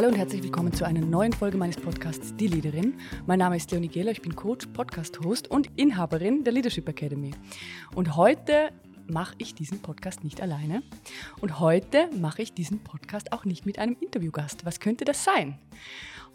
[0.00, 2.94] Hallo und herzlich willkommen zu einer neuen Folge meines Podcasts Die Leaderin.
[3.26, 7.32] Mein Name ist Leonie Gehler, ich bin Coach, Podcast-Host und Inhaberin der Leadership Academy.
[7.94, 8.70] Und heute
[9.08, 10.82] mache ich diesen Podcast nicht alleine.
[11.42, 14.64] Und heute mache ich diesen Podcast auch nicht mit einem Interviewgast.
[14.64, 15.58] Was könnte das sein?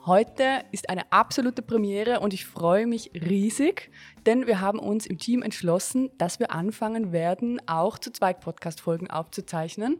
[0.07, 3.89] Heute ist eine absolute Premiere und ich freue mich riesig,
[4.27, 9.09] denn wir haben uns im Team entschlossen, dass wir anfangen werden, auch zu zweit Podcast-Folgen
[9.09, 9.97] aufzuzeichnen,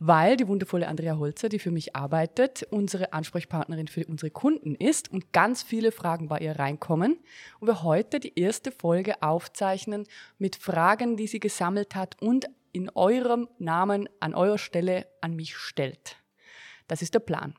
[0.00, 5.12] weil die wundervolle Andrea Holzer, die für mich arbeitet, unsere Ansprechpartnerin für unsere Kunden ist
[5.12, 7.18] und ganz viele Fragen bei ihr reinkommen
[7.60, 10.02] und wir heute die erste Folge aufzeichnen
[10.36, 15.56] mit Fragen, die sie gesammelt hat und in eurem Namen an eurer Stelle an mich
[15.56, 16.16] stellt.
[16.88, 17.54] Das ist der Plan.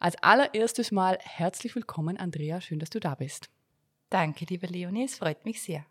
[0.00, 2.60] Als allererstes Mal herzlich willkommen, Andrea.
[2.60, 3.50] Schön, dass du da bist.
[4.10, 5.04] Danke, liebe Leonie.
[5.04, 5.84] Es freut mich sehr.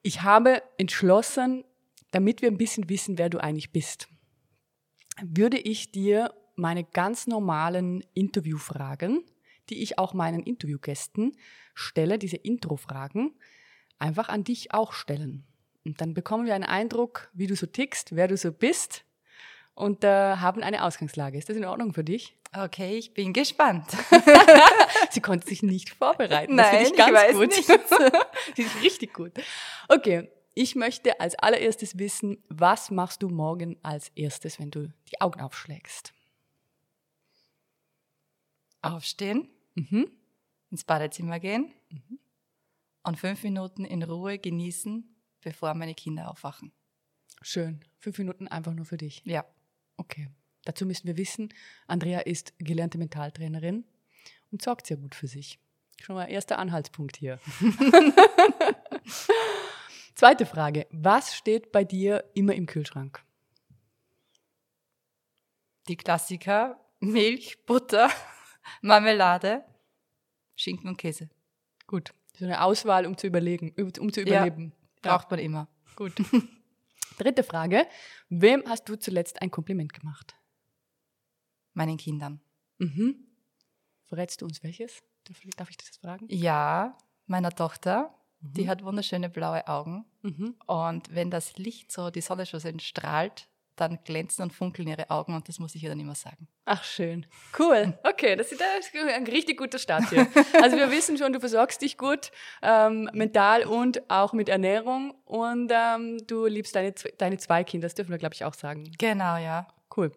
[0.00, 1.64] Ich habe entschlossen,
[2.12, 4.08] damit wir ein bisschen wissen, wer du eigentlich bist,
[5.22, 9.22] würde ich dir meine ganz normalen Interviewfragen,
[9.68, 11.36] die ich auch meinen Interviewgästen
[11.74, 13.34] stelle, diese Introfragen,
[13.98, 15.44] einfach an dich auch stellen.
[15.84, 19.04] Und dann bekommen wir einen Eindruck, wie du so tickst, wer du so bist
[19.74, 21.38] und äh, haben eine Ausgangslage.
[21.38, 22.36] Ist das in Ordnung für dich?
[22.56, 23.86] Okay, ich bin gespannt.
[25.10, 26.56] Sie konnte sich nicht vorbereiten.
[26.56, 27.48] Das Nein, ich, ganz ich weiß gut.
[27.48, 27.66] nicht.
[28.56, 29.32] Sie ist richtig gut.
[29.88, 35.20] Okay, ich möchte als allererstes wissen, was machst du morgen als erstes, wenn du die
[35.20, 36.12] Augen aufschlägst?
[38.82, 40.10] Aufstehen, mhm.
[40.70, 42.20] ins Badezimmer gehen mhm.
[43.02, 46.70] und fünf Minuten in Ruhe genießen, bevor meine Kinder aufwachen.
[47.42, 47.80] Schön.
[47.98, 49.22] Fünf Minuten einfach nur für dich.
[49.24, 49.44] Ja.
[49.96, 50.28] Okay.
[50.64, 51.52] Dazu müssen wir wissen,
[51.86, 53.84] Andrea ist gelernte Mentaltrainerin
[54.50, 55.58] und sorgt sehr gut für sich.
[56.00, 57.38] Schon mal erster Anhaltspunkt hier.
[60.14, 60.86] Zweite Frage.
[60.90, 63.22] Was steht bei dir immer im Kühlschrank?
[65.88, 66.80] Die Klassiker.
[67.00, 68.08] Milch, Butter,
[68.80, 69.64] Marmelade,
[70.56, 71.28] Schinken und Käse.
[71.86, 72.14] Gut.
[72.38, 74.72] So eine Auswahl, um zu überlegen, um zu überleben.
[75.04, 75.68] Ja, braucht man immer.
[75.96, 76.14] Gut.
[77.18, 77.86] Dritte Frage.
[78.28, 80.34] Wem hast du zuletzt ein Kompliment gemacht?
[81.72, 82.40] Meinen Kindern.
[82.78, 83.26] Mhm.
[84.06, 85.02] Verrätst du uns welches?
[85.56, 86.26] Darf ich das fragen?
[86.28, 88.14] Ja, meiner Tochter.
[88.40, 88.52] Mhm.
[88.52, 90.04] Die hat wunderschöne blaue Augen.
[90.22, 90.56] Mhm.
[90.66, 95.10] Und wenn das Licht so, die Sonne schon so strahlt, dann glänzen und funkeln ihre
[95.10, 96.48] Augen und das muss ich ihr dann immer sagen.
[96.64, 97.26] Ach, schön.
[97.58, 97.98] Cool.
[98.14, 100.26] Okay, das ist ein richtig guter Start hier.
[100.62, 102.30] Also wir wissen schon, du versorgst dich gut,
[102.62, 107.94] ähm, mental und auch mit Ernährung und ähm, du liebst deine, deine zwei Kinder, das
[107.94, 108.90] dürfen wir, glaube ich, auch sagen.
[108.98, 109.66] Genau, ja.
[109.96, 110.12] Cool.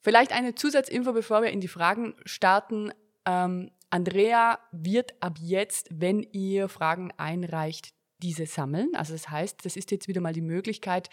[0.00, 2.92] Vielleicht eine Zusatzinfo, bevor wir in die Fragen starten.
[3.24, 8.88] Ähm, Andrea wird ab jetzt, wenn ihr Fragen einreicht, diese sammeln.
[8.94, 11.10] Also das heißt, das ist jetzt wieder mal die Möglichkeit,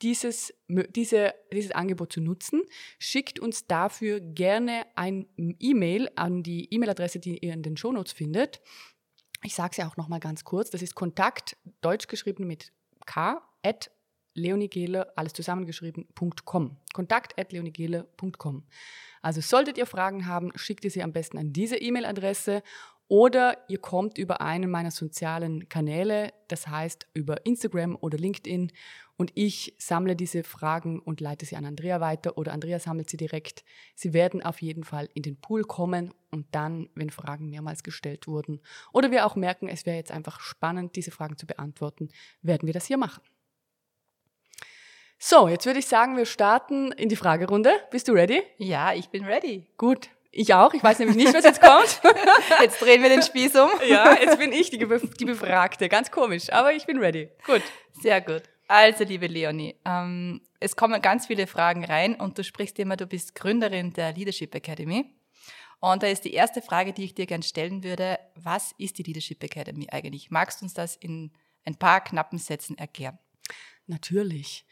[0.00, 2.62] dieses, diese, dieses Angebot zu nutzen.
[2.98, 8.62] Schickt uns dafür gerne ein E-Mail an die E-Mail-Adresse, die ihr in den Shownotes findet.
[9.42, 10.70] Ich sage es ja auch nochmal ganz kurz.
[10.70, 12.72] Das ist Kontakt, deutsch geschrieben mit
[13.04, 13.90] k, at
[14.32, 16.76] leonigele, alles zusammengeschrieben.com.
[16.94, 18.64] Kontakt at leonigele.com.
[19.20, 22.62] Also solltet ihr Fragen haben, schickt ihr sie am besten an diese E-Mail-Adresse
[23.08, 28.72] oder ihr kommt über einen meiner sozialen Kanäle, das heißt über Instagram oder LinkedIn
[29.16, 33.16] und ich sammle diese Fragen und leite sie an Andrea weiter oder Andrea sammelt sie
[33.16, 33.64] direkt.
[33.94, 38.26] Sie werden auf jeden Fall in den Pool kommen und dann, wenn Fragen mehrmals gestellt
[38.26, 38.60] wurden
[38.92, 42.08] oder wir auch merken, es wäre jetzt einfach spannend, diese Fragen zu beantworten,
[42.42, 43.22] werden wir das hier machen.
[45.18, 47.70] So, jetzt würde ich sagen, wir starten in die Fragerunde.
[47.90, 48.42] Bist du ready?
[48.58, 49.66] Ja, ich bin ready.
[49.78, 50.10] Gut.
[50.36, 50.74] Ich auch.
[50.74, 52.00] Ich weiß nämlich nicht, was jetzt kommt.
[52.60, 53.70] Jetzt drehen wir den Spieß um.
[53.88, 55.88] Ja, jetzt bin ich die, die Befragte.
[55.88, 57.28] Ganz komisch, aber ich bin ready.
[57.46, 57.62] Gut.
[57.92, 58.42] Sehr gut.
[58.66, 63.06] Also, liebe Leonie, ähm, es kommen ganz viele Fragen rein und du sprichst immer, du
[63.06, 65.14] bist Gründerin der Leadership Academy.
[65.80, 69.02] Und da ist die erste Frage, die ich dir gerne stellen würde, was ist die
[69.02, 70.30] Leadership Academy eigentlich?
[70.30, 71.30] Magst du uns das in
[71.64, 73.18] ein paar knappen Sätzen erklären?
[73.86, 74.66] Natürlich.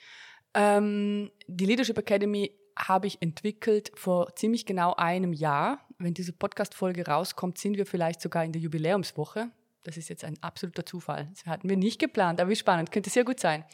[0.55, 5.81] Ähm, die Leadership Academy habe ich entwickelt vor ziemlich genau einem Jahr.
[5.99, 9.51] Wenn diese Podcast-Folge rauskommt, sind wir vielleicht sogar in der Jubiläumswoche.
[9.85, 11.29] Das ist jetzt ein absoluter Zufall.
[11.33, 13.65] Das hatten wir nicht geplant, aber wie spannend, könnte sehr gut sein.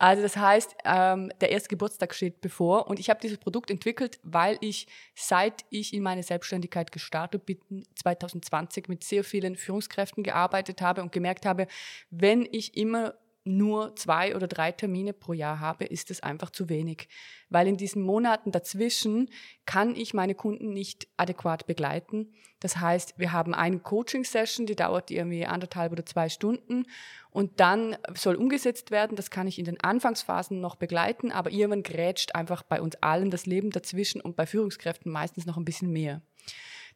[0.00, 4.18] Also das heißt, ähm, der erste Geburtstag steht bevor und ich habe dieses Produkt entwickelt,
[4.22, 10.80] weil ich, seit ich in meine Selbstständigkeit gestartet bin, 2020 mit sehr vielen Führungskräften gearbeitet
[10.80, 11.66] habe und gemerkt habe,
[12.08, 13.12] wenn ich immer
[13.44, 17.08] nur zwei oder drei Termine pro Jahr habe, ist es einfach zu wenig.
[17.48, 19.30] Weil in diesen Monaten dazwischen
[19.64, 22.32] kann ich meine Kunden nicht adäquat begleiten.
[22.60, 26.84] Das heißt, wir haben eine Coaching-Session, die dauert irgendwie anderthalb oder zwei Stunden
[27.30, 29.16] und dann soll umgesetzt werden.
[29.16, 33.30] Das kann ich in den Anfangsphasen noch begleiten, aber irgendwann grätscht einfach bei uns allen
[33.30, 36.20] das Leben dazwischen und bei Führungskräften meistens noch ein bisschen mehr.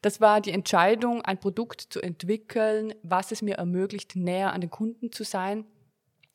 [0.03, 4.69] Das war die Entscheidung, ein Produkt zu entwickeln, was es mir ermöglicht, näher an den
[4.69, 5.65] Kunden zu sein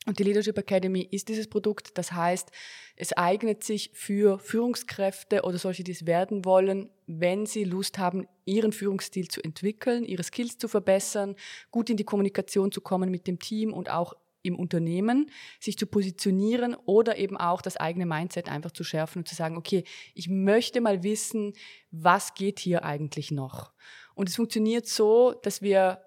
[0.09, 1.95] und die Leadership Academy ist dieses Produkt.
[1.99, 2.49] Das heißt,
[2.95, 8.27] es eignet sich für Führungskräfte oder solche, die es werden wollen, wenn sie Lust haben,
[8.43, 11.35] ihren Führungsstil zu entwickeln, ihre Skills zu verbessern,
[11.69, 15.29] gut in die Kommunikation zu kommen mit dem Team und auch im Unternehmen,
[15.59, 19.57] sich zu positionieren oder eben auch das eigene Mindset einfach zu schärfen und zu sagen,
[19.57, 19.83] okay,
[20.15, 21.53] ich möchte mal wissen,
[21.91, 23.73] was geht hier eigentlich noch?
[24.15, 26.01] Und es funktioniert so, dass wir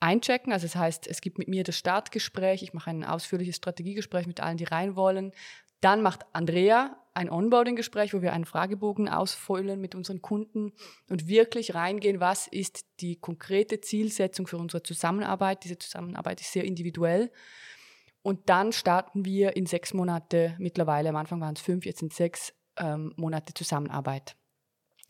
[0.00, 0.52] einchecken.
[0.52, 4.40] Also das heißt, es gibt mit mir das Startgespräch, ich mache ein ausführliches Strategiegespräch mit
[4.40, 5.32] allen, die rein wollen.
[5.80, 10.72] Dann macht Andrea ein Onboarding-Gespräch, wo wir einen Fragebogen ausfüllen mit unseren Kunden
[11.08, 15.64] und wirklich reingehen, was ist die konkrete Zielsetzung für unsere Zusammenarbeit.
[15.64, 17.30] Diese Zusammenarbeit ist sehr individuell.
[18.22, 22.12] Und dann starten wir in sechs Monate, mittlerweile am Anfang waren es fünf, jetzt sind
[22.12, 24.36] sechs ähm, Monate Zusammenarbeit.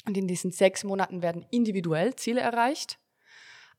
[0.06, 2.99] Und in diesen sechs Monaten werden individuell Ziele erreicht.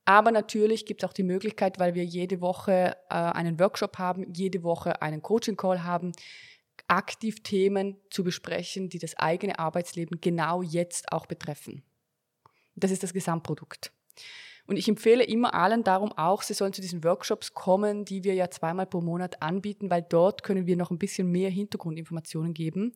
[0.06, 4.34] Aber natürlich gibt es auch die Möglichkeit, weil wir jede Woche äh, einen Workshop haben,
[4.34, 6.12] jede Woche einen Coaching-Call haben,
[6.88, 11.84] aktiv Themen zu besprechen, die das eigene Arbeitsleben genau jetzt auch betreffen.
[12.76, 13.92] Das ist das Gesamtprodukt.
[14.68, 18.36] Und ich empfehle immer allen darum auch, sie sollen zu diesen Workshops kommen, die wir
[18.36, 22.94] ja zweimal pro Monat anbieten, weil dort können wir noch ein bisschen mehr Hintergrundinformationen geben.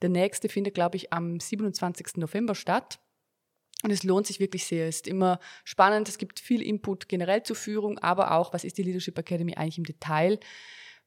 [0.00, 2.16] Der nächste findet, glaube ich, am 27.
[2.16, 3.00] November statt.
[3.84, 4.88] Und es lohnt sich wirklich sehr.
[4.88, 6.08] Es ist immer spannend.
[6.08, 9.78] Es gibt viel Input generell zur Führung, aber auch, was ist die Leadership Academy eigentlich
[9.78, 10.40] im Detail?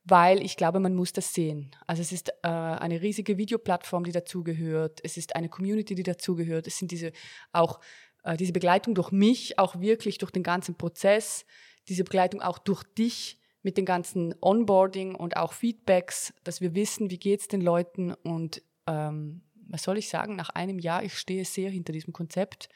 [0.03, 1.75] Weil ich glaube, man muss das sehen.
[1.85, 4.99] Also es ist äh, eine riesige Videoplattform, die dazugehört.
[5.03, 6.65] Es ist eine Community, die dazugehört.
[6.65, 7.11] Es sind diese
[7.51, 7.79] auch
[8.23, 11.45] äh, diese Begleitung durch mich, auch wirklich durch den ganzen Prozess.
[11.87, 17.11] Diese Begleitung auch durch dich mit den ganzen Onboarding und auch Feedbacks, dass wir wissen,
[17.11, 21.45] wie geht's den Leuten und ähm, was soll ich sagen, nach einem Jahr, ich stehe
[21.45, 22.69] sehr hinter diesem Konzept,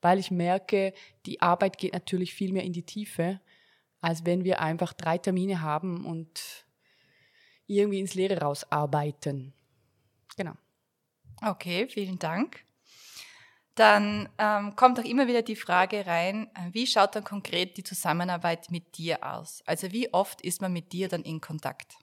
[0.00, 0.92] weil ich merke,
[1.26, 3.40] die Arbeit geht natürlich viel mehr in die Tiefe,
[4.00, 6.64] als wenn wir einfach drei Termine haben und
[7.66, 9.52] irgendwie ins Leere rausarbeiten.
[10.36, 10.52] Genau.
[11.42, 12.64] Okay, vielen Dank.
[13.74, 17.84] Dann ähm, kommt auch immer wieder die Frage rein, äh, wie schaut dann konkret die
[17.84, 19.62] Zusammenarbeit mit dir aus?
[19.66, 21.96] Also wie oft ist man mit dir dann in Kontakt?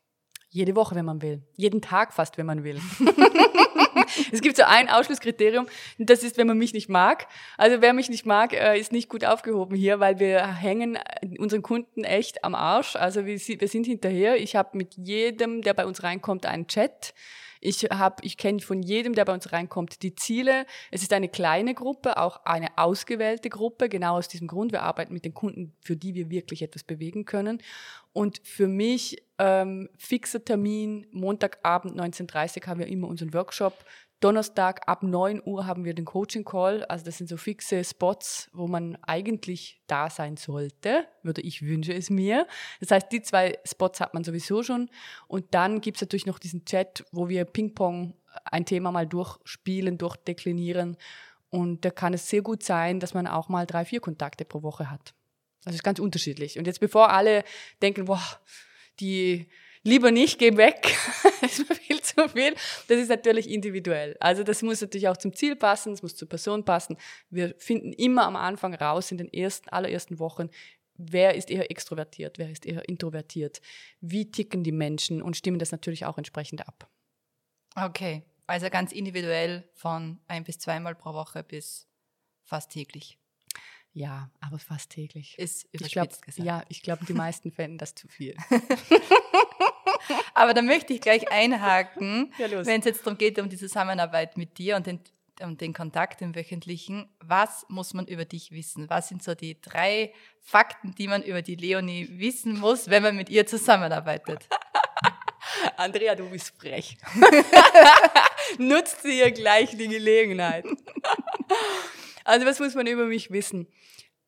[0.54, 1.42] Jede Woche, wenn man will.
[1.56, 2.80] Jeden Tag fast, wenn man will.
[4.32, 5.66] es gibt so ein Ausschlusskriterium,
[5.98, 7.26] das ist, wenn man mich nicht mag.
[7.58, 11.00] Also wer mich nicht mag, äh, ist nicht gut aufgehoben hier, weil wir hängen
[11.40, 12.96] unseren Kunden echt am Arsch.
[12.96, 14.40] Also wir sind hinterher.
[14.40, 17.16] Ich habe mit jedem, der bei uns reinkommt, einen Chat.
[17.66, 20.66] Ich habe, ich kenne von jedem, der bei uns reinkommt, die Ziele.
[20.92, 24.74] Es ist eine kleine Gruppe, auch eine ausgewählte Gruppe, genau aus diesem Grund.
[24.74, 27.62] Wir arbeiten mit den Kunden, für die wir wirklich etwas bewegen können.
[28.12, 33.74] Und für mich ähm, fixer Termin, Montagabend 19.30 Uhr haben wir immer unseren Workshop.
[34.24, 36.86] Donnerstag ab 9 Uhr haben wir den Coaching Call.
[36.86, 41.94] Also das sind so fixe Spots, wo man eigentlich da sein sollte, würde ich wünsche
[41.94, 42.48] es mir.
[42.80, 44.90] Das heißt, die zwei Spots hat man sowieso schon.
[45.28, 48.14] Und dann gibt es natürlich noch diesen Chat, wo wir Ping-Pong
[48.46, 50.96] ein Thema mal durchspielen, durchdeklinieren.
[51.50, 54.64] Und da kann es sehr gut sein, dass man auch mal drei, vier Kontakte pro
[54.64, 55.14] Woche hat.
[55.66, 56.58] Also ist ganz unterschiedlich.
[56.58, 57.44] Und jetzt bevor alle
[57.82, 58.24] denken, boah,
[59.02, 59.50] die
[59.84, 60.96] lieber nicht, geh weg,
[61.42, 62.56] das ist mir viel zu viel.
[62.88, 64.16] Das ist natürlich individuell.
[64.20, 66.98] Also das muss natürlich auch zum Ziel passen, es muss zur Person passen.
[67.30, 70.50] Wir finden immer am Anfang raus, in den ersten, allerersten Wochen,
[70.96, 73.62] wer ist eher extrovertiert, wer ist eher introvertiert,
[74.00, 76.90] wie ticken die Menschen und stimmen das natürlich auch entsprechend ab.
[77.76, 81.88] Okay, also ganz individuell von ein bis zweimal pro Woche bis
[82.44, 83.18] fast täglich.
[83.96, 85.38] Ja, aber fast täglich.
[85.38, 86.40] Ist ich glaub, gesagt.
[86.40, 88.36] Ja, ich glaube, die meisten fänden das zu viel.
[90.34, 94.38] Aber da möchte ich gleich einhaken, ja, wenn es jetzt darum geht, um die Zusammenarbeit
[94.38, 95.00] mit dir und den,
[95.42, 97.10] um den Kontakt im Wöchentlichen.
[97.20, 98.90] Was muss man über dich wissen?
[98.90, 103.16] Was sind so die drei Fakten, die man über die Leonie wissen muss, wenn man
[103.16, 104.48] mit ihr zusammenarbeitet?
[105.78, 106.98] Andrea, du bist frech.
[108.58, 110.66] Nutzt sie ihr gleich die Gelegenheit.
[112.24, 113.68] also was muss man über mich wissen?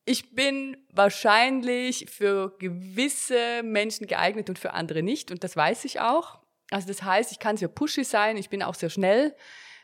[0.05, 5.31] Ich bin wahrscheinlich für gewisse Menschen geeignet und für andere nicht.
[5.31, 6.39] Und das weiß ich auch.
[6.69, 9.35] Also das heißt, ich kann sehr pushy sein, ich bin auch sehr schnell.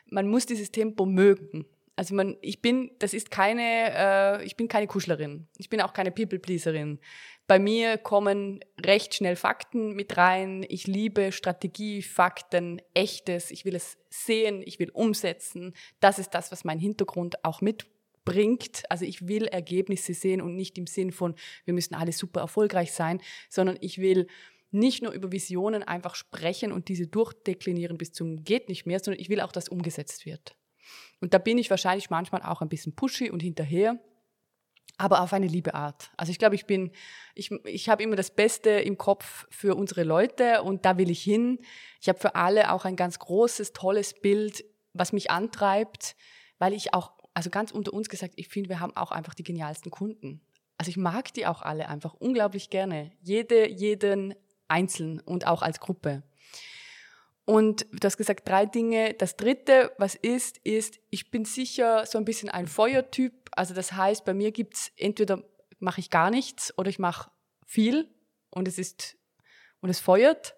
[0.06, 1.66] Man muss dieses Tempo mögen.
[1.96, 5.46] Also man, ich bin, das ist keine, äh, ich bin keine Kuschlerin.
[5.58, 7.00] Ich bin auch keine People-Pleaserin.
[7.46, 10.64] Bei mir kommen recht schnell Fakten mit rein.
[10.68, 13.50] Ich liebe Strategie, Fakten, echtes.
[13.50, 15.74] Ich will es sehen, ich will umsetzen.
[16.00, 17.60] Das ist das, was mein Hintergrund auch
[18.24, 18.82] mitbringt.
[18.88, 22.92] Also ich will Ergebnisse sehen und nicht im Sinn von, wir müssen alle super erfolgreich
[22.92, 24.26] sein, sondern ich will
[24.70, 29.20] nicht nur über Visionen einfach sprechen und diese durchdeklinieren bis zum geht nicht mehr, sondern
[29.20, 30.56] ich will auch, dass umgesetzt wird.
[31.20, 34.00] Und da bin ich wahrscheinlich manchmal auch ein bisschen pushy und hinterher
[34.98, 36.12] aber auf eine liebe Art.
[36.16, 36.92] Also ich glaube, ich bin,
[37.34, 41.22] ich, ich habe immer das Beste im Kopf für unsere Leute und da will ich
[41.22, 41.58] hin.
[42.00, 46.14] Ich habe für alle auch ein ganz großes, tolles Bild, was mich antreibt,
[46.58, 49.42] weil ich auch, also ganz unter uns gesagt, ich finde, wir haben auch einfach die
[49.42, 50.40] genialsten Kunden.
[50.78, 53.12] Also ich mag die auch alle einfach unglaublich gerne.
[53.22, 54.34] Jede, jeden
[54.68, 56.22] einzeln und auch als Gruppe.
[57.44, 59.14] Und du hast gesagt, drei Dinge.
[59.14, 63.32] Das dritte, was ist, ist, ich bin sicher so ein bisschen ein Feuertyp.
[63.52, 65.42] Also das heißt, bei mir gibt's entweder
[65.78, 67.30] mache ich gar nichts oder ich mache
[67.66, 68.08] viel
[68.50, 69.16] und es ist
[69.80, 70.54] und es feuert.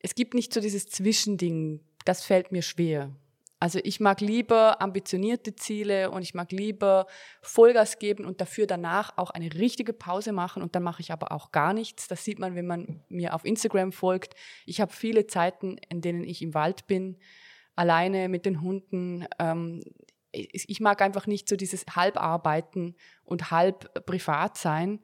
[0.00, 3.14] Es gibt nicht so dieses Zwischending, das fällt mir schwer.
[3.60, 7.06] Also ich mag lieber ambitionierte Ziele und ich mag lieber
[7.42, 11.32] Vollgas geben und dafür danach auch eine richtige Pause machen und dann mache ich aber
[11.32, 12.06] auch gar nichts.
[12.06, 14.34] Das sieht man, wenn man mir auf Instagram folgt.
[14.64, 17.18] Ich habe viele Zeiten, in denen ich im Wald bin,
[17.74, 19.26] alleine mit den Hunden.
[19.40, 19.82] Ähm,
[20.30, 25.00] ich mag einfach nicht so dieses Halbarbeiten und halb privat sein,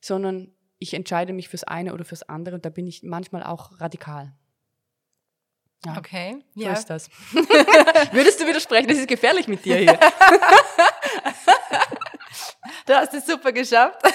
[0.00, 3.80] sondern ich entscheide mich fürs eine oder fürs andere und da bin ich manchmal auch
[3.80, 4.34] radikal.
[5.84, 5.96] Ja.
[5.98, 6.42] Okay.
[6.54, 6.72] So ja.
[6.72, 7.10] ist das.
[8.12, 8.88] Würdest du widersprechen?
[8.88, 9.98] Das ist gefährlich mit dir hier.
[12.86, 14.00] du hast es super geschafft.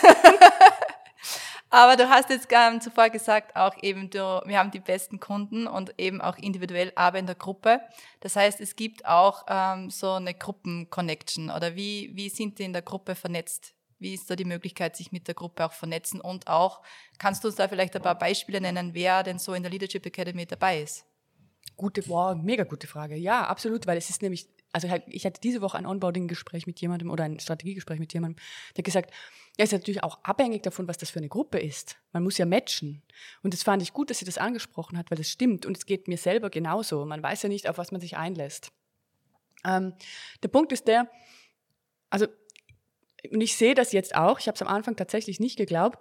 [1.71, 5.67] Aber du hast jetzt ähm, zuvor gesagt, auch eben, du, wir haben die besten Kunden
[5.67, 7.79] und eben auch individuell, aber in der Gruppe.
[8.21, 12.73] Das heißt, es gibt auch ähm, so eine Gruppenconnection oder wie, wie sind die in
[12.73, 13.75] der Gruppe vernetzt?
[13.99, 16.21] Wie ist da die Möglichkeit, sich mit der Gruppe auch vernetzen?
[16.21, 16.81] Und auch,
[17.19, 20.05] kannst du uns da vielleicht ein paar Beispiele nennen, wer denn so in der Leadership
[20.05, 21.05] Academy dabei ist?
[21.79, 23.15] Gute, wow, mega gute Frage.
[23.15, 27.09] Ja, absolut, weil es ist nämlich, also ich hatte diese Woche ein Onboarding-Gespräch mit jemandem
[27.09, 28.43] oder ein Strategiegespräch mit jemandem,
[28.75, 29.13] der gesagt,
[29.57, 31.95] ja, ist natürlich auch abhängig davon, was das für eine Gruppe ist.
[32.11, 33.01] Man muss ja matchen.
[33.43, 35.65] Und das fand ich gut, dass sie das angesprochen hat, weil das stimmt.
[35.65, 37.05] Und es geht mir selber genauso.
[37.05, 38.73] Man weiß ja nicht, auf was man sich einlässt.
[39.65, 39.93] Ähm,
[40.43, 41.09] der Punkt ist der,
[42.09, 42.27] also,
[43.31, 45.99] und ich sehe das jetzt auch, ich habe es am Anfang tatsächlich nicht geglaubt,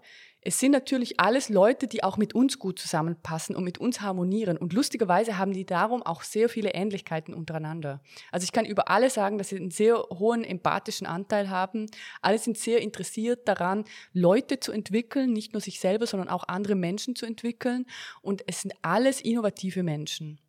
[0.48, 4.56] es sind natürlich alles Leute, die auch mit uns gut zusammenpassen und mit uns harmonieren.
[4.56, 8.00] Und lustigerweise haben die darum auch sehr viele Ähnlichkeiten untereinander.
[8.32, 11.84] Also ich kann über alle sagen, dass sie einen sehr hohen empathischen Anteil haben.
[12.22, 16.76] Alle sind sehr interessiert daran, Leute zu entwickeln, nicht nur sich selber, sondern auch andere
[16.76, 17.84] Menschen zu entwickeln.
[18.22, 20.40] Und es sind alles innovative Menschen.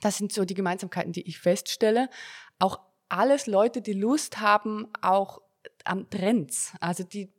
[0.00, 2.08] Das sind so die Gemeinsamkeiten, die ich feststelle.
[2.58, 5.42] Auch alles Leute, die Lust haben, auch
[5.84, 6.72] an Trends.
[6.80, 7.32] Also die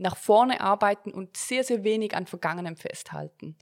[0.00, 3.56] nach vorne arbeiten und sehr, sehr wenig an Vergangenem festhalten,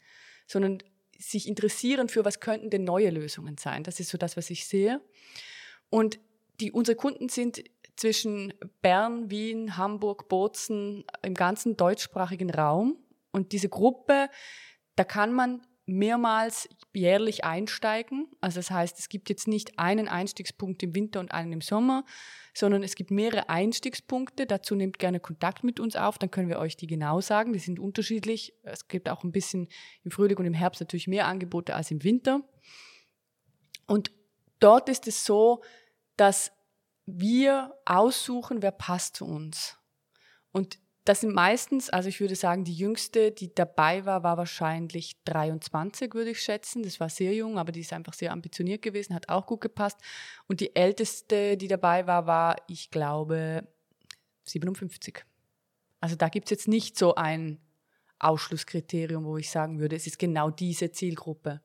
[0.47, 0.79] sondern
[1.19, 3.83] sich interessieren für, was könnten denn neue Lösungen sein.
[3.83, 5.01] Das ist so das, was ich sehe.
[5.91, 6.21] Und
[6.61, 7.65] die, unsere Kunden sind
[7.97, 12.97] zwischen Bern, Wien, Hamburg, Bozen, im ganzen deutschsprachigen Raum.
[13.33, 14.29] Und diese Gruppe,
[14.95, 18.29] da kann man mehrmals jährlich einsteigen.
[18.41, 22.05] Also das heißt, es gibt jetzt nicht einen Einstiegspunkt im Winter und einen im Sommer,
[22.55, 24.47] sondern es gibt mehrere Einstiegspunkte.
[24.47, 27.53] Dazu nehmt gerne Kontakt mit uns auf, dann können wir euch die genau sagen.
[27.53, 28.55] Die sind unterschiedlich.
[28.63, 29.69] Es gibt auch ein bisschen
[30.05, 32.43] im Frühling und im Herbst natürlich mehr Angebote als im Winter.
[33.87, 34.13] Und
[34.61, 35.63] dort ist es so,
[36.17, 36.53] dass
[37.07, 39.79] wir aussuchen, wer passt zu uns.
[40.53, 40.79] Und
[41.09, 46.13] das sind meistens, also ich würde sagen, die jüngste, die dabei war, war wahrscheinlich 23,
[46.13, 46.83] würde ich schätzen.
[46.83, 49.97] Das war sehr jung, aber die ist einfach sehr ambitioniert gewesen, hat auch gut gepasst.
[50.49, 53.67] Und die älteste, die dabei war, war, ich glaube,
[54.45, 55.25] 57.
[55.99, 57.59] Also da gibt es jetzt nicht so ein
[58.19, 61.63] Ausschlusskriterium, wo ich sagen würde, es ist genau diese Zielgruppe.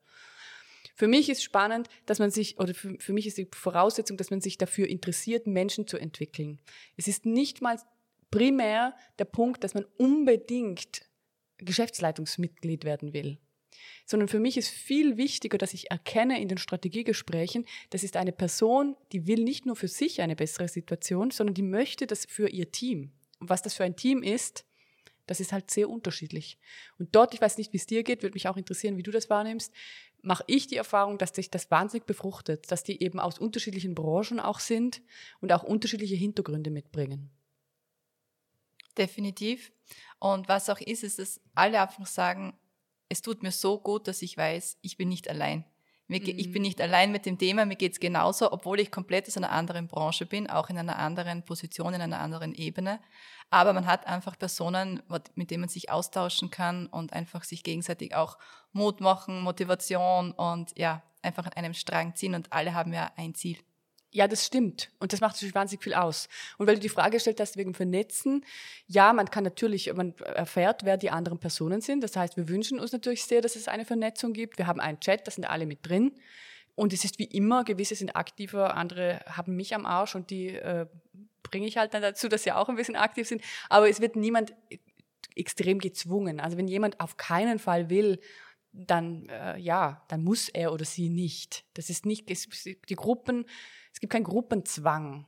[0.94, 4.30] Für mich ist spannend, dass man sich, oder für, für mich ist die Voraussetzung, dass
[4.30, 6.60] man sich dafür interessiert, Menschen zu entwickeln.
[6.96, 7.78] Es ist nicht mal
[8.34, 11.08] primär der Punkt, dass man unbedingt
[11.58, 13.38] Geschäftsleitungsmitglied werden will.
[14.06, 18.32] Sondern für mich ist viel wichtiger, dass ich erkenne in den Strategiegesprächen, das ist eine
[18.32, 22.48] Person, die will nicht nur für sich eine bessere Situation, sondern die möchte das für
[22.48, 23.12] ihr Team.
[23.38, 24.66] Und was das für ein Team ist,
[25.26, 26.58] das ist halt sehr unterschiedlich.
[26.98, 29.12] Und dort, ich weiß nicht, wie es dir geht, würde mich auch interessieren, wie du
[29.12, 29.72] das wahrnimmst,
[30.22, 34.40] mache ich die Erfahrung, dass sich das wahnsinnig befruchtet, dass die eben aus unterschiedlichen Branchen
[34.40, 35.02] auch sind
[35.40, 37.30] und auch unterschiedliche Hintergründe mitbringen.
[38.96, 39.72] Definitiv.
[40.18, 42.58] Und was auch ist, ist, dass alle einfach sagen,
[43.08, 45.64] es tut mir so gut, dass ich weiß, ich bin nicht allein.
[46.06, 49.50] Ich bin nicht allein mit dem Thema, mir geht's genauso, obwohl ich komplett aus einer
[49.50, 53.00] anderen Branche bin, auch in einer anderen Position, in einer anderen Ebene.
[53.48, 55.02] Aber man hat einfach Personen,
[55.34, 58.38] mit denen man sich austauschen kann und einfach sich gegenseitig auch
[58.72, 63.34] Mut machen, Motivation und ja, einfach an einem Strang ziehen und alle haben ja ein
[63.34, 63.58] Ziel.
[64.14, 64.90] Ja, das stimmt.
[65.00, 66.28] Und das macht natürlich wahnsinnig viel aus.
[66.56, 68.44] Und weil du die Frage gestellt hast wegen Vernetzen,
[68.86, 72.04] ja, man kann natürlich, man erfährt, wer die anderen Personen sind.
[72.04, 74.56] Das heißt, wir wünschen uns natürlich sehr, dass es eine Vernetzung gibt.
[74.56, 76.12] Wir haben einen Chat, da sind alle mit drin.
[76.76, 80.50] Und es ist wie immer, gewisse sind aktiver, andere haben mich am Arsch und die
[80.50, 80.86] äh,
[81.42, 83.42] bringe ich halt dann dazu, dass sie auch ein bisschen aktiv sind.
[83.68, 84.54] Aber es wird niemand
[85.34, 86.38] extrem gezwungen.
[86.38, 88.20] Also wenn jemand auf keinen Fall will,
[88.74, 91.64] dann äh, ja, dann muss er oder sie nicht.
[91.74, 93.46] Das ist nicht die Gruppen
[93.94, 95.24] es gibt keinen Gruppenzwang.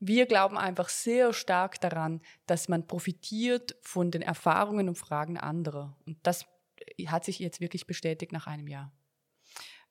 [0.00, 5.96] Wir glauben einfach sehr stark daran, dass man profitiert von den Erfahrungen und Fragen anderer.
[6.04, 6.44] Und das
[7.06, 8.92] hat sich jetzt wirklich bestätigt nach einem Jahr.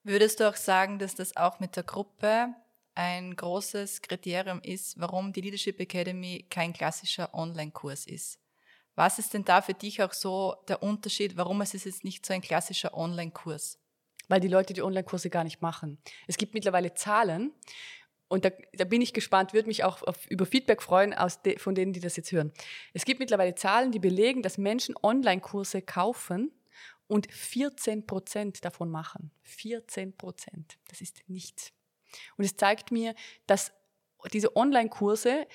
[0.04, 2.54] Würdest du auch sagen, dass das auch mit der Gruppe
[2.94, 8.38] ein großes Kriterium ist, warum die Leadership Academy kein klassischer Online-Kurs ist?
[8.96, 12.26] Was ist denn da für dich auch so der Unterschied, warum es ist jetzt nicht
[12.26, 13.80] so ein klassischer Online-Kurs?
[14.28, 15.98] weil die Leute die Online-Kurse gar nicht machen.
[16.28, 17.52] Es gibt mittlerweile Zahlen
[18.28, 21.14] und da, da bin ich gespannt, würde mich auch auf, über Feedback freuen
[21.46, 22.52] de, von denen, die das jetzt hören.
[22.94, 26.52] Es gibt mittlerweile Zahlen, die belegen, dass Menschen Online-Kurse kaufen
[27.08, 29.32] und 14 Prozent davon machen.
[29.44, 30.78] 14 Prozent.
[30.88, 31.74] Das ist nichts.
[32.38, 33.14] Und es zeigt mir,
[33.46, 33.72] dass
[34.32, 35.48] diese Online-Kurse,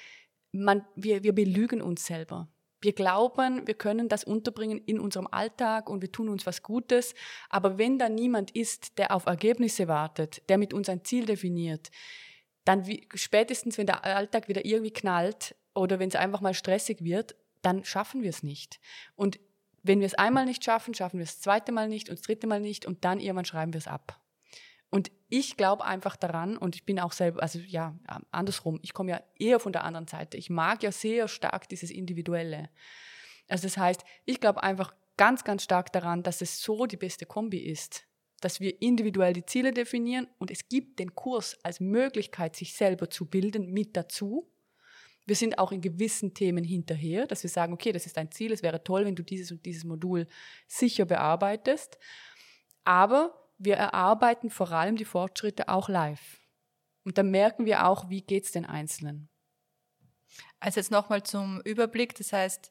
[0.52, 2.48] wir, wir belügen uns selber.
[2.80, 7.14] Wir glauben, wir können das unterbringen in unserem Alltag und wir tun uns was Gutes.
[7.50, 11.90] Aber wenn da niemand ist, der auf Ergebnisse wartet, der mit uns ein Ziel definiert,
[12.64, 17.02] dann wie, spätestens, wenn der Alltag wieder irgendwie knallt oder wenn es einfach mal stressig
[17.02, 18.78] wird, dann schaffen wir es nicht.
[19.16, 19.40] Und
[19.82, 22.46] wenn wir es einmal nicht schaffen, schaffen wir es zweite Mal nicht und das dritte
[22.46, 24.20] Mal nicht und dann irgendwann schreiben wir es ab.
[25.28, 27.94] Ich glaube einfach daran und ich bin auch selber, also ja,
[28.30, 30.38] andersrum, ich komme ja eher von der anderen Seite.
[30.38, 32.70] Ich mag ja sehr stark dieses Individuelle.
[33.48, 37.26] Also das heißt, ich glaube einfach ganz, ganz stark daran, dass es so die beste
[37.26, 38.06] Kombi ist,
[38.40, 43.10] dass wir individuell die Ziele definieren und es gibt den Kurs als Möglichkeit, sich selber
[43.10, 44.50] zu bilden, mit dazu.
[45.26, 48.52] Wir sind auch in gewissen Themen hinterher, dass wir sagen, okay, das ist ein Ziel,
[48.52, 50.26] es wäre toll, wenn du dieses und dieses Modul
[50.66, 51.98] sicher bearbeitest.
[52.84, 56.40] Aber wir erarbeiten vor allem die Fortschritte auch live.
[57.04, 59.28] Und dann merken wir auch, wie geht es den Einzelnen.
[60.60, 62.70] Also jetzt nochmal zum Überblick, das heißt,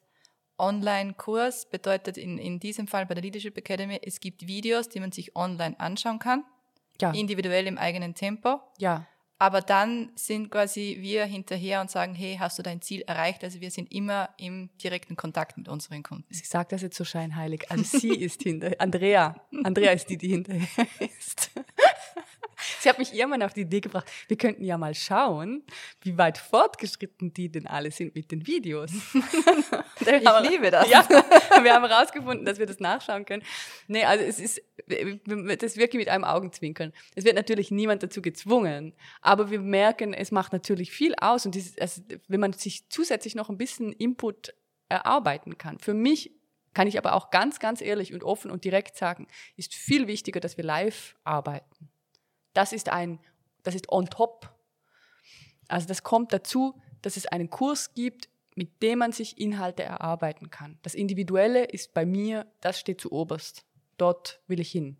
[0.58, 5.12] Online-Kurs bedeutet in, in diesem Fall bei der Leadership Academy, es gibt Videos, die man
[5.12, 6.44] sich online anschauen kann,
[7.00, 7.12] ja.
[7.12, 8.60] individuell im eigenen Tempo.
[8.78, 9.06] Ja.
[9.40, 13.44] Aber dann sind quasi wir hinterher und sagen, hey, hast du dein Ziel erreicht?
[13.44, 16.26] Also wir sind immer im direkten Kontakt mit unseren Kunden.
[16.30, 17.70] Sie sagt das jetzt so scheinheilig.
[17.70, 19.40] Also sie ist hinter, Andrea.
[19.62, 20.66] Andrea ist die, die hinterher
[20.98, 21.50] ist.
[22.80, 25.62] Sie hat mich irgendwann auf die Idee gebracht, wir könnten ja mal schauen,
[26.02, 28.90] wie weit fortgeschritten die denn alle sind mit den Videos.
[30.00, 30.88] ich liebe das.
[30.88, 31.06] Ja,
[31.62, 33.42] wir haben herausgefunden, dass wir das nachschauen können.
[33.86, 36.92] Nee, also es ist, das wirklich mit einem Augenzwinkern.
[37.14, 41.54] Es wird natürlich niemand dazu gezwungen, aber wir merken, es macht natürlich viel aus und
[41.54, 44.54] dieses, also wenn man sich zusätzlich noch ein bisschen Input
[44.88, 45.78] erarbeiten kann.
[45.78, 46.32] Für mich
[46.74, 50.40] kann ich aber auch ganz, ganz ehrlich und offen und direkt sagen, ist viel wichtiger,
[50.40, 51.90] dass wir live arbeiten.
[52.54, 53.20] Das ist ein,
[53.62, 54.52] das ist on top.
[55.68, 60.50] Also das kommt dazu, dass es einen Kurs gibt, mit dem man sich Inhalte erarbeiten
[60.50, 60.78] kann.
[60.82, 63.64] Das Individuelle ist bei mir, das steht zu oberst.
[63.96, 64.96] Dort will ich hin.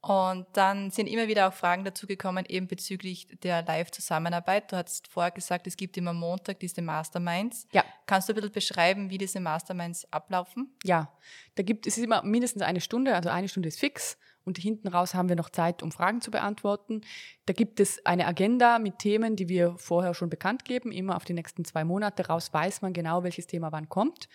[0.00, 4.70] Und dann sind immer wieder auch Fragen dazu gekommen, eben bezüglich der Live-Zusammenarbeit.
[4.70, 7.66] Du hast vorher gesagt, es gibt immer Montag diese Masterminds.
[7.72, 7.84] Ja.
[8.06, 10.72] Kannst du ein bisschen beschreiben, wie diese Masterminds ablaufen?
[10.84, 11.12] Ja,
[11.56, 14.16] da gibt es immer mindestens eine Stunde, also eine Stunde ist fix
[14.48, 17.02] und hinten raus haben wir noch Zeit, um Fragen zu beantworten.
[17.46, 20.90] Da gibt es eine Agenda mit Themen, die wir vorher schon bekannt geben.
[20.90, 24.28] Immer auf die nächsten zwei Monate raus weiß man genau, welches Thema wann kommt.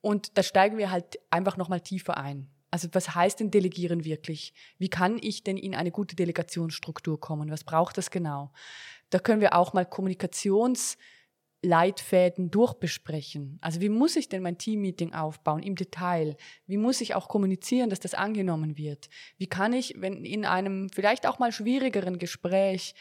[0.00, 2.50] Und da steigen wir halt einfach nochmal tiefer ein.
[2.72, 4.52] Also was heißt denn Delegieren wirklich?
[4.78, 7.50] Wie kann ich denn in eine gute Delegationsstruktur kommen?
[7.50, 8.50] Was braucht das genau?
[9.10, 10.96] Da können wir auch mal Kommunikations-
[11.62, 13.58] Leitfäden durchbesprechen.
[13.60, 16.36] Also wie muss ich denn mein Teammeeting aufbauen im Detail?
[16.66, 19.08] Wie muss ich auch kommunizieren, dass das angenommen wird?
[19.38, 22.94] Wie kann ich, wenn in einem vielleicht auch mal schwierigeren Gespräch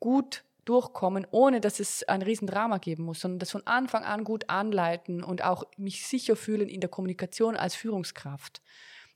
[0.00, 4.50] gut durchkommen, ohne dass es ein Riesendrama geben muss, sondern das von Anfang an gut
[4.50, 8.60] anleiten und auch mich sicher fühlen in der Kommunikation als Führungskraft.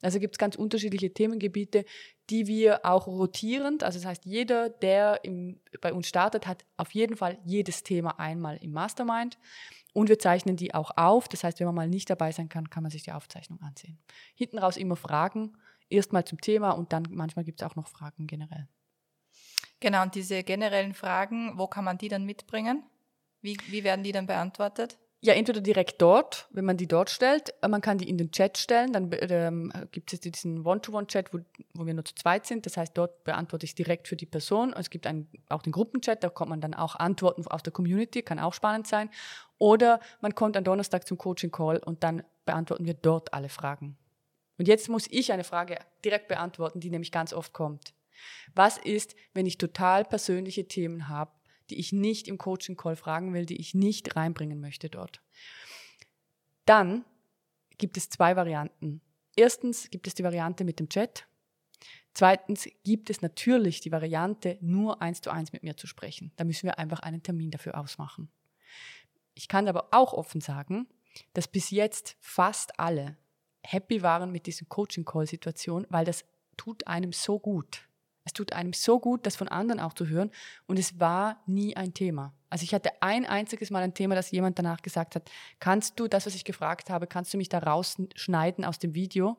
[0.00, 1.84] Also gibt es ganz unterschiedliche Themengebiete,
[2.30, 6.92] die wir auch rotierend, also das heißt, jeder, der im, bei uns startet, hat auf
[6.92, 9.38] jeden Fall jedes Thema einmal im Mastermind.
[9.92, 11.28] Und wir zeichnen die auch auf.
[11.28, 13.98] Das heißt, wenn man mal nicht dabei sein kann, kann man sich die Aufzeichnung ansehen.
[14.34, 15.58] Hinten raus immer Fragen.
[15.90, 18.66] erstmal zum Thema und dann manchmal gibt es auch noch Fragen generell.
[19.80, 22.84] Genau, und diese generellen Fragen, wo kann man die dann mitbringen?
[23.42, 24.96] Wie, wie werden die dann beantwortet?
[25.24, 27.54] Ja, entweder direkt dort, wenn man die dort stellt.
[27.62, 28.92] Äh, man kann die in den Chat stellen.
[28.92, 31.38] Dann ähm, gibt es diesen One-to-One-Chat, wo,
[31.74, 32.66] wo wir nur zu zweit sind.
[32.66, 34.74] Das heißt, dort beantworte ich direkt für die Person.
[34.76, 38.22] Es gibt einen, auch den Gruppenchat, da kommt man dann auch Antworten aus der Community,
[38.22, 39.10] kann auch spannend sein.
[39.58, 43.96] Oder man kommt am Donnerstag zum Coaching-Call und dann beantworten wir dort alle Fragen.
[44.58, 47.94] Und jetzt muss ich eine Frage direkt beantworten, die nämlich ganz oft kommt.
[48.56, 51.30] Was ist, wenn ich total persönliche Themen habe?
[51.72, 55.22] Die ich nicht im Coaching-Call fragen will, die ich nicht reinbringen möchte dort.
[56.66, 57.06] Dann
[57.78, 59.00] gibt es zwei Varianten.
[59.36, 61.26] Erstens gibt es die Variante mit dem Chat.
[62.12, 66.30] Zweitens gibt es natürlich die Variante, nur eins zu eins mit mir zu sprechen.
[66.36, 68.30] Da müssen wir einfach einen Termin dafür ausmachen.
[69.32, 70.86] Ich kann aber auch offen sagen,
[71.32, 73.16] dass bis jetzt fast alle
[73.62, 76.26] happy waren mit diesen Coaching-Call-Situationen, weil das
[76.58, 77.88] tut einem so gut.
[78.24, 80.30] Es tut einem so gut, das von anderen auch zu hören.
[80.66, 82.32] Und es war nie ein Thema.
[82.50, 86.06] Also ich hatte ein einziges Mal ein Thema, dass jemand danach gesagt hat, kannst du
[86.06, 89.38] das, was ich gefragt habe, kannst du mich da rausschneiden aus dem Video?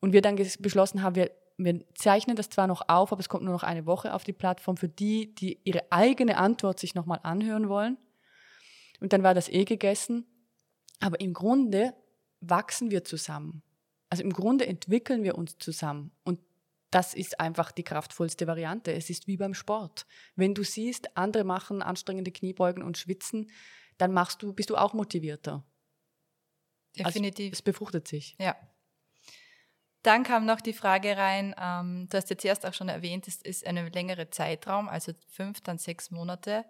[0.00, 3.44] Und wir dann beschlossen haben, wir, wir zeichnen das zwar noch auf, aber es kommt
[3.44, 7.20] nur noch eine Woche auf die Plattform für die, die ihre eigene Antwort sich nochmal
[7.22, 7.96] anhören wollen.
[9.00, 10.26] Und dann war das eh gegessen.
[11.00, 11.94] Aber im Grunde
[12.40, 13.62] wachsen wir zusammen.
[14.10, 16.12] Also im Grunde entwickeln wir uns zusammen.
[16.22, 16.38] Und
[16.92, 18.92] das ist einfach die kraftvollste Variante.
[18.92, 20.06] Es ist wie beim Sport.
[20.36, 23.50] Wenn du siehst, andere machen anstrengende Kniebeugen und schwitzen,
[23.98, 25.64] dann machst du, bist du auch motivierter.
[26.98, 27.46] Also Definitiv.
[27.46, 28.36] Also es befruchtet sich.
[28.38, 28.56] Ja.
[30.02, 33.36] Dann kam noch die Frage rein, ähm, du hast jetzt erst auch schon erwähnt, es
[33.36, 36.64] ist ein längerer Zeitraum, also fünf, dann sechs Monate.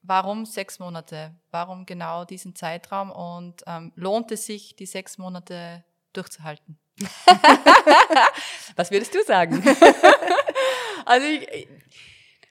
[0.00, 1.34] Warum sechs Monate?
[1.50, 3.10] Warum genau diesen Zeitraum?
[3.10, 6.78] Und ähm, lohnt es sich, die sechs Monate durchzuhalten?
[8.76, 9.62] was würdest du sagen?
[11.04, 11.68] also, ich,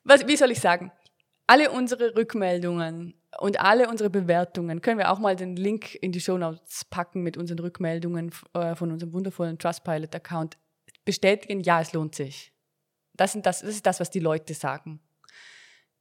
[0.03, 0.91] was, wie soll ich sagen?
[1.47, 6.21] Alle unsere Rückmeldungen und alle unsere Bewertungen, können wir auch mal den Link in die
[6.21, 10.57] Show Notes packen mit unseren Rückmeldungen äh, von unserem wundervollen Trustpilot-Account,
[11.05, 12.51] bestätigen, ja, es lohnt sich.
[13.13, 14.99] Das, sind das, das ist das, was die Leute sagen.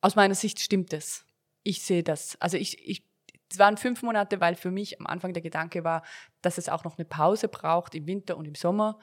[0.01, 1.25] Aus meiner Sicht stimmt es.
[1.63, 2.41] Ich sehe das.
[2.41, 3.03] Also ich, ich
[3.51, 6.03] es waren fünf Monate, weil für mich am Anfang der Gedanke war,
[6.43, 8.99] dass es auch noch eine Pause braucht im Winter und im Sommer.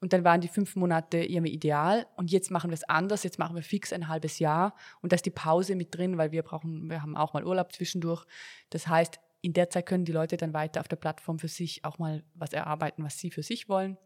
[0.00, 2.06] Und dann waren die fünf Monate irgendwie ideal.
[2.16, 3.24] Und jetzt machen wir es anders.
[3.24, 4.74] Jetzt machen wir fix ein halbes Jahr.
[5.00, 7.72] Und da ist die Pause mit drin, weil wir brauchen, wir haben auch mal Urlaub
[7.72, 8.24] zwischendurch.
[8.70, 11.84] Das heißt, in der Zeit können die Leute dann weiter auf der Plattform für sich
[11.84, 13.96] auch mal was erarbeiten, was sie für sich wollen.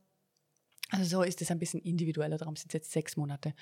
[0.91, 3.55] Also so ist es ein bisschen individueller, darum sind es jetzt sechs Monate.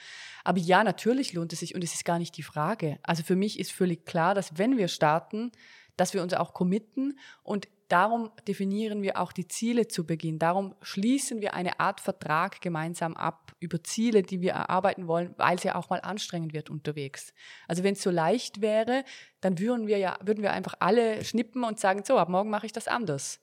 [0.42, 2.98] Aber ja, natürlich lohnt es sich und es ist gar nicht die Frage.
[3.04, 5.52] Also für mich ist völlig klar, dass wenn wir starten,
[6.00, 10.38] dass wir uns auch committen und darum definieren wir auch die Ziele zu Beginn.
[10.38, 15.56] Darum schließen wir eine Art Vertrag gemeinsam ab über Ziele, die wir erarbeiten wollen, weil
[15.56, 17.34] es ja auch mal anstrengend wird unterwegs.
[17.68, 19.04] Also wenn es so leicht wäre,
[19.40, 22.66] dann würden wir ja, würden wir einfach alle schnippen und sagen, so, ab morgen mache
[22.66, 23.40] ich das anders.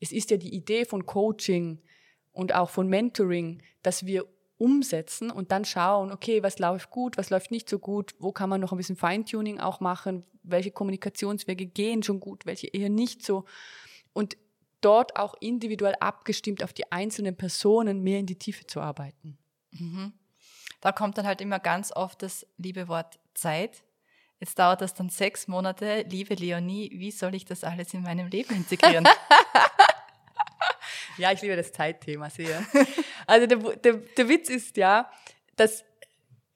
[0.00, 1.82] Es ist ja die Idee von Coaching
[2.32, 4.26] und auch von Mentoring, dass wir
[4.58, 8.48] umsetzen und dann schauen, okay, was läuft gut, was läuft nicht so gut, wo kann
[8.48, 13.24] man noch ein bisschen Feintuning auch machen, welche Kommunikationswege gehen schon gut, welche eher nicht
[13.24, 13.44] so.
[14.12, 14.36] Und
[14.80, 19.36] dort auch individuell abgestimmt auf die einzelnen Personen mehr in die Tiefe zu arbeiten.
[19.72, 20.12] Mhm.
[20.80, 23.82] Da kommt dann halt immer ganz oft das liebe Wort Zeit.
[24.38, 26.04] Jetzt dauert das dann sechs Monate.
[26.08, 29.08] Liebe Leonie, wie soll ich das alles in meinem Leben integrieren?
[31.18, 32.64] ja, ich liebe das Zeitthema sehr.
[33.28, 35.10] Also der, der, der Witz ist ja,
[35.56, 35.84] dass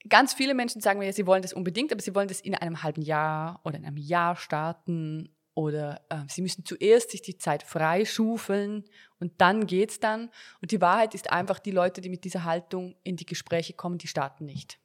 [0.07, 2.81] ganz viele Menschen sagen mir, sie wollen das unbedingt, aber sie wollen das in einem
[2.81, 7.63] halben Jahr oder in einem Jahr starten oder äh, sie müssen zuerst sich die Zeit
[7.63, 8.85] freischufeln
[9.19, 10.29] und dann geht's dann.
[10.61, 13.97] Und die Wahrheit ist einfach, die Leute, die mit dieser Haltung in die Gespräche kommen,
[13.97, 14.79] die starten nicht.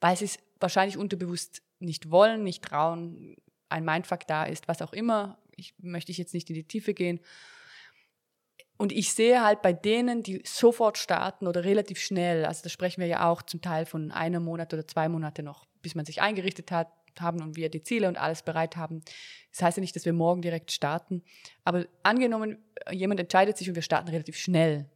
[0.00, 3.36] Weil sie es wahrscheinlich unterbewusst nicht wollen, nicht trauen,
[3.68, 5.38] ein Mindfuck da ist, was auch immer.
[5.56, 7.20] Ich möchte ich jetzt nicht in die Tiefe gehen.
[8.78, 13.00] Und ich sehe halt bei denen, die sofort starten oder relativ schnell, also da sprechen
[13.00, 16.22] wir ja auch zum Teil von einem Monat oder zwei Monate noch, bis man sich
[16.22, 16.88] eingerichtet hat,
[17.20, 19.02] haben und wir die Ziele und alles bereit haben.
[19.50, 21.24] Das heißt ja nicht, dass wir morgen direkt starten.
[21.64, 22.58] Aber angenommen,
[22.92, 24.88] jemand entscheidet sich und wir starten relativ schnell,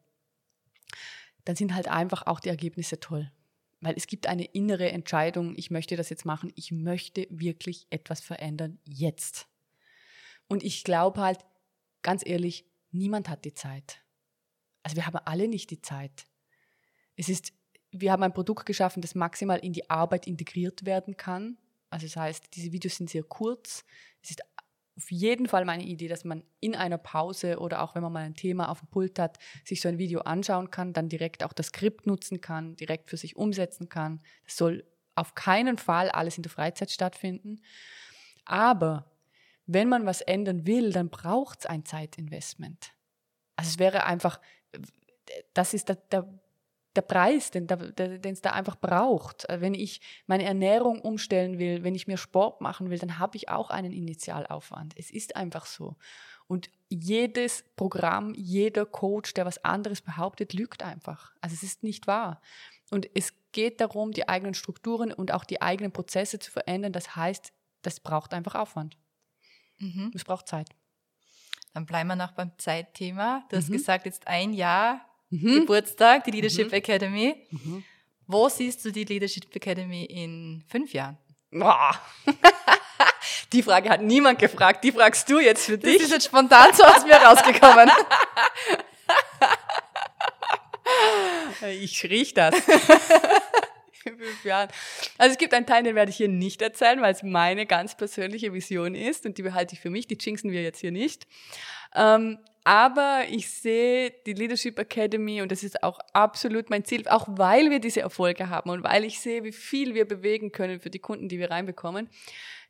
[1.45, 3.33] dann sind halt einfach auch die Ergebnisse toll.
[3.81, 8.21] Weil es gibt eine innere Entscheidung, ich möchte das jetzt machen, ich möchte wirklich etwas
[8.21, 9.49] verändern jetzt.
[10.47, 11.41] Und ich glaube halt,
[12.03, 14.03] ganz ehrlich, Niemand hat die Zeit.
[14.83, 16.27] Also wir haben alle nicht die Zeit.
[17.17, 17.53] Es ist,
[17.91, 21.59] wir haben ein Produkt geschaffen, das maximal in die Arbeit integriert werden kann.
[21.91, 23.85] Also das heißt, diese Videos sind sehr kurz.
[24.23, 24.43] Es ist
[24.97, 28.25] auf jeden Fall meine Idee, dass man in einer Pause oder auch wenn man mal
[28.25, 31.53] ein Thema auf dem Pult hat, sich so ein Video anschauen kann, dann direkt auch
[31.53, 34.21] das Skript nutzen kann, direkt für sich umsetzen kann.
[34.45, 37.61] Das soll auf keinen Fall alles in der Freizeit stattfinden.
[38.45, 39.12] Aber
[39.73, 42.93] wenn man was ändern will, dann braucht es ein Zeitinvestment.
[43.57, 44.41] Also es wäre einfach,
[45.55, 46.29] das ist der, der,
[46.97, 47.67] der Preis, den
[48.25, 49.47] es da einfach braucht.
[49.49, 53.49] Wenn ich meine Ernährung umstellen will, wenn ich mir Sport machen will, dann habe ich
[53.49, 54.95] auch einen Initialaufwand.
[54.97, 55.97] Es ist einfach so.
[56.47, 61.33] Und jedes Programm, jeder Coach, der was anderes behauptet, lügt einfach.
[61.41, 62.43] Also es ist nicht wahr.
[62.91, 66.93] Und es geht darum, die eigenen Strukturen und auch die eigenen Prozesse zu verändern.
[66.93, 68.99] Das heißt, das braucht einfach Aufwand.
[69.83, 70.13] Mhm.
[70.15, 70.69] Es braucht Zeit.
[71.75, 73.45] Dann bleiben wir noch beim Zeitthema.
[73.49, 73.61] Du mhm.
[73.61, 75.61] hast gesagt, jetzt ein Jahr mhm.
[75.61, 76.75] Geburtstag, die Leadership mhm.
[76.75, 77.37] Academy.
[77.51, 77.85] Mhm.
[78.27, 81.19] Wo siehst du die Leadership Academy in fünf Jahren?
[81.51, 81.99] Boah.
[83.53, 85.99] Die Frage hat niemand gefragt, die fragst du jetzt für dich.
[85.99, 87.91] Das ist jetzt spontan so aus mir rausgekommen.
[91.71, 92.55] Ich riech das.
[94.07, 94.69] in fünf Jahren.
[95.19, 97.97] Also es gibt einen Teil, den werde ich hier nicht erzählen, weil es meine ganz
[97.97, 101.27] persönliche Vision ist und die behalte ich für mich, die jinxen wir jetzt hier nicht.
[101.95, 107.27] Ähm, aber ich sehe die Leadership Academy und das ist auch absolut mein Ziel, auch
[107.29, 110.91] weil wir diese Erfolge haben und weil ich sehe, wie viel wir bewegen können für
[110.91, 112.09] die Kunden, die wir reinbekommen.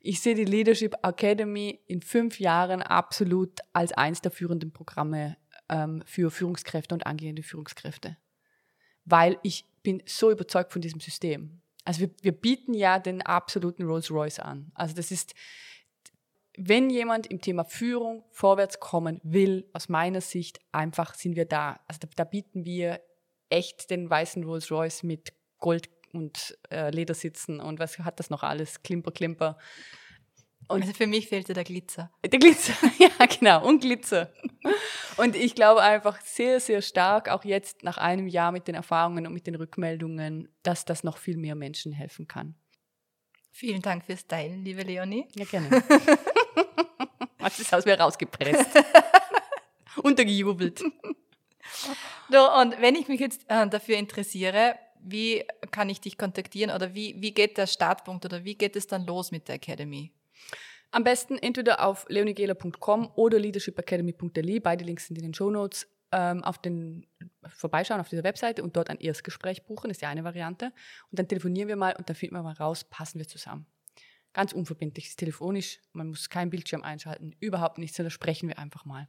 [0.01, 5.37] Ich sehe die Leadership Academy in fünf Jahren absolut als eins der führenden Programme
[5.68, 8.16] ähm, für Führungskräfte und angehende Führungskräfte.
[9.05, 11.62] Weil ich bin so überzeugt von diesem System.
[11.85, 14.71] Also wir, wir bieten ja den absoluten Rolls Royce an.
[14.75, 15.35] Also das ist,
[16.57, 21.81] wenn jemand im Thema Führung vorwärts kommen will, aus meiner Sicht einfach sind wir da.
[21.88, 23.01] Also da, da bieten wir
[23.51, 28.42] echt den weißen Rolls Royce mit Gold und äh, Ledersitzen und was hat das noch
[28.42, 28.83] alles?
[28.83, 29.59] Klimper, Klimper.
[30.73, 32.11] Und also für mich fehlte der Glitzer.
[32.25, 34.33] Der Glitzer, ja genau, und Glitzer.
[35.19, 39.27] Und ich glaube einfach sehr, sehr stark, auch jetzt nach einem Jahr mit den Erfahrungen
[39.27, 42.55] und mit den Rückmeldungen, dass das noch viel mehr Menschen helfen kann.
[43.51, 45.29] Vielen Dank fürs Teilen, liebe Leonie.
[45.35, 45.69] Ja, gerne.
[47.39, 48.83] Hat das aus mir rausgepresst.
[50.03, 50.83] Untergejubelt.
[52.31, 56.95] So, und wenn ich mich jetzt äh, dafür interessiere, wie kann ich dich kontaktieren oder
[56.95, 60.13] wie, wie geht der Startpunkt oder wie geht es dann los mit der Academy?
[60.95, 66.45] Am besten entweder auf leonigela.com oder leadershipacademy.de, beide Links sind in den Show Notes, ähm,
[66.45, 67.07] auf den
[67.49, 70.67] vorbeischauen auf dieser Webseite und dort ein Erstgespräch buchen, das ist die eine Variante.
[71.11, 73.65] Und dann telefonieren wir mal und dann finden wir mal raus, passen wir zusammen.
[74.35, 78.85] Ganz unverbindlich, ist telefonisch, man muss keinen Bildschirm einschalten, überhaupt nichts, sondern sprechen wir einfach
[78.85, 79.09] mal.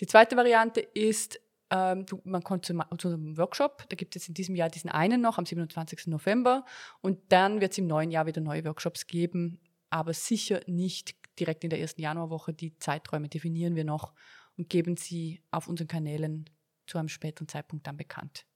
[0.00, 1.40] Die zweite Variante ist,
[1.70, 5.22] ähm, man kommt zu, zu unserem Workshop, da gibt es in diesem Jahr diesen einen
[5.22, 6.08] noch am 27.
[6.08, 6.66] November
[7.00, 9.58] und dann wird es im neuen Jahr wieder neue Workshops geben,
[9.90, 12.52] aber sicher nicht direkt in der ersten Januarwoche.
[12.52, 14.12] Die Zeiträume definieren wir noch
[14.56, 16.50] und geben sie auf unseren Kanälen
[16.86, 18.46] zu einem späteren Zeitpunkt dann bekannt.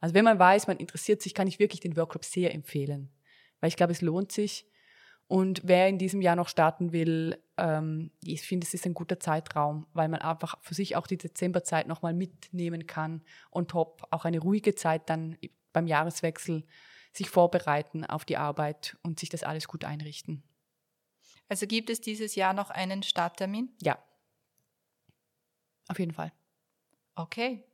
[0.00, 3.10] Also wenn man weiß, man interessiert sich, kann ich wirklich den Workshop sehr empfehlen,
[3.60, 4.66] weil ich glaube, es lohnt sich.
[5.28, 9.18] Und wer in diesem Jahr noch starten will, ähm, ich finde, es ist ein guter
[9.18, 13.22] Zeitraum, weil man einfach für sich auch die Dezemberzeit nochmal mitnehmen kann.
[13.50, 15.36] On top auch eine ruhige Zeit dann
[15.72, 16.64] beim Jahreswechsel
[17.16, 20.42] sich vorbereiten auf die Arbeit und sich das alles gut einrichten.
[21.48, 23.72] Also gibt es dieses Jahr noch einen Starttermin?
[23.80, 23.98] Ja.
[25.88, 26.32] Auf jeden Fall.
[27.14, 27.64] Okay,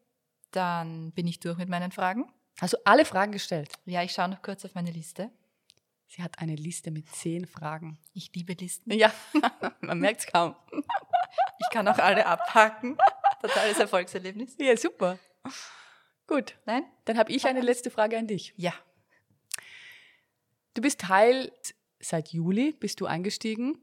[0.50, 2.31] dann bin ich durch mit meinen Fragen.
[2.61, 3.72] Hast du alle Fragen gestellt?
[3.87, 5.31] Ja, ich schaue noch kurz auf meine Liste.
[6.07, 7.98] Sie hat eine Liste mit zehn Fragen.
[8.12, 8.92] Ich liebe Listen.
[8.92, 9.11] Ja,
[9.81, 10.55] man merkt es kaum.
[10.70, 12.98] Ich kann auch alle abhaken.
[13.40, 14.57] Totales Erfolgserlebnis.
[14.59, 15.18] Ja, super.
[16.26, 16.57] Gut.
[16.66, 16.85] Nein?
[17.07, 18.52] Dann habe ich eine letzte Frage an dich.
[18.57, 18.74] Ja.
[20.74, 21.52] Du bist Teil,
[22.00, 23.78] seit Juli bist du eingestiegen.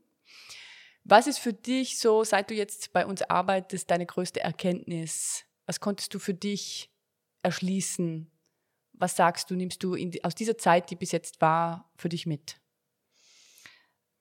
[1.04, 5.45] Was ist für dich so, seit du jetzt bei uns arbeitest, deine größte Erkenntnis?
[5.65, 6.91] Was konntest du für dich
[7.43, 8.30] erschließen?
[8.93, 12.25] Was sagst du, nimmst du die, aus dieser Zeit, die bis jetzt war, für dich
[12.25, 12.60] mit?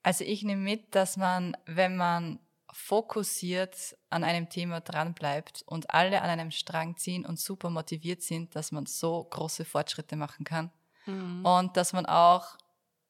[0.03, 2.39] Also ich nehme mit, dass man, wenn man
[2.71, 8.55] fokussiert an einem Thema dranbleibt und alle an einem Strang ziehen und super motiviert sind,
[8.55, 10.71] dass man so große Fortschritte machen kann.
[11.09, 11.45] Mhm.
[11.45, 12.57] Und dass man auch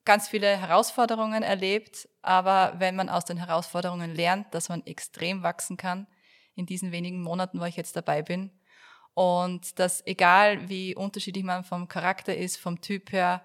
[0.05, 5.77] ganz viele Herausforderungen erlebt, aber wenn man aus den Herausforderungen lernt, dass man extrem wachsen
[5.77, 6.07] kann
[6.55, 8.51] in diesen wenigen Monaten, wo ich jetzt dabei bin.
[9.13, 13.43] Und dass egal wie unterschiedlich man vom Charakter ist, vom Typ her,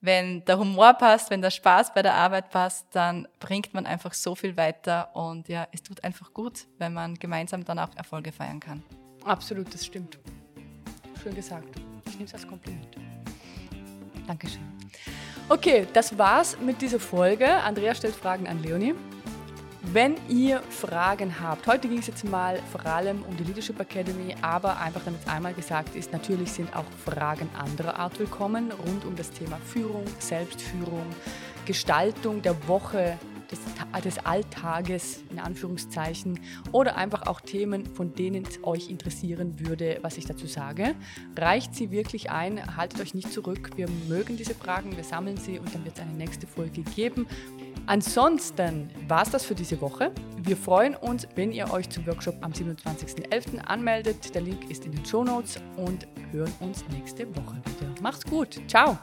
[0.00, 4.12] wenn der Humor passt, wenn der Spaß bei der Arbeit passt, dann bringt man einfach
[4.12, 8.30] so viel weiter und ja, es tut einfach gut, wenn man gemeinsam dann auch Erfolge
[8.30, 8.82] feiern kann.
[9.24, 10.18] Absolut, das stimmt.
[11.22, 11.68] Schön gesagt.
[12.06, 12.95] Ich nehme es als Kompliment.
[14.26, 14.62] Dankeschön.
[15.48, 17.48] Okay, das war's mit dieser Folge.
[17.48, 18.94] Andrea stellt Fragen an Leonie.
[19.92, 24.34] Wenn ihr Fragen habt, heute ging es jetzt mal vor allem um die Leadership Academy,
[24.42, 29.04] aber einfach damit es einmal gesagt ist, natürlich sind auch Fragen anderer Art willkommen rund
[29.04, 31.06] um das Thema Führung, Selbstführung,
[31.64, 33.16] Gestaltung der Woche,
[33.50, 33.58] des,
[34.04, 36.40] des Alltages in Anführungszeichen
[36.72, 40.94] oder einfach auch Themen, von denen es euch interessieren würde, was ich dazu sage.
[41.36, 43.70] Reicht sie wirklich ein, haltet euch nicht zurück.
[43.76, 47.26] Wir mögen diese Fragen, wir sammeln sie und dann wird es eine nächste Folge geben.
[47.86, 50.10] Ansonsten war es das für diese Woche.
[50.42, 53.58] Wir freuen uns, wenn ihr euch zum Workshop am 27.11.
[53.60, 54.34] anmeldet.
[54.34, 57.94] Der Link ist in den Show Notes und hören uns nächste Woche wieder.
[58.02, 58.60] Macht's gut.
[58.66, 58.98] Ciao.